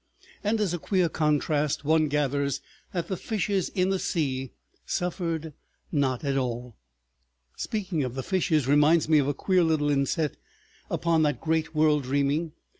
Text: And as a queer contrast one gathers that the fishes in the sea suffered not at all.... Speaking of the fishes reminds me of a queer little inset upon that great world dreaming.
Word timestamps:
And 0.43 0.59
as 0.59 0.73
a 0.73 0.79
queer 0.79 1.09
contrast 1.09 1.85
one 1.85 2.07
gathers 2.07 2.59
that 2.91 3.07
the 3.07 3.15
fishes 3.15 3.69
in 3.69 3.91
the 3.91 3.99
sea 3.99 4.49
suffered 4.83 5.53
not 5.91 6.23
at 6.23 6.35
all.... 6.37 6.75
Speaking 7.55 8.03
of 8.03 8.15
the 8.15 8.23
fishes 8.23 8.67
reminds 8.67 9.07
me 9.07 9.19
of 9.19 9.27
a 9.27 9.35
queer 9.35 9.63
little 9.63 9.91
inset 9.91 10.37
upon 10.89 11.21
that 11.21 11.39
great 11.39 11.75
world 11.75 12.01
dreaming. 12.01 12.53